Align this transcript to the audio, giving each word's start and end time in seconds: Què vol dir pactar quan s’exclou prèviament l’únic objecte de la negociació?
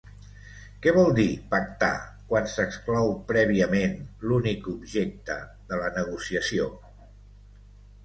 Què 0.85 0.93
vol 0.95 1.11
dir 1.19 1.25
pactar 1.51 1.89
quan 2.31 2.49
s’exclou 2.55 3.13
prèviament 3.33 3.95
l’únic 4.27 4.73
objecte 4.75 5.41
de 5.71 5.83
la 5.85 5.97
negociació? 6.03 6.71